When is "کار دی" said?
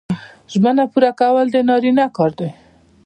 2.17-2.49